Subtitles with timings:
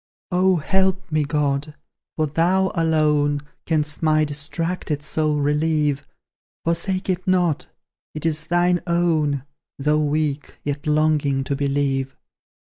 [0.31, 1.75] Oh, help me, God!
[2.15, 6.07] For thou alone Canst my distracted soul relieve;
[6.65, 7.69] Forsake it not:
[8.15, 9.43] it is thine own,
[9.77, 12.17] Though weak, yet longing to believe.